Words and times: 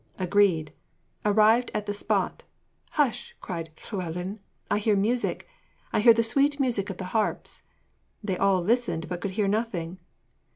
Agreed. 0.17 0.73
Arrived 1.25 1.69
at 1.75 1.85
the 1.85 1.93
spot, 1.93 2.41
'Hush,' 2.93 3.35
cried 3.39 3.69
Llewellyn, 3.91 4.39
'I 4.71 4.79
hear 4.79 4.95
music! 4.95 5.47
I 5.93 5.99
hear 5.99 6.15
the 6.15 6.23
sweet 6.23 6.59
music 6.59 6.89
of 6.89 6.97
the 6.97 7.05
harps!' 7.13 7.61
They 8.23 8.35
all 8.35 8.63
listened, 8.63 9.07
but 9.07 9.21
could 9.21 9.29
hear 9.37 9.47
nothing. 9.47 9.99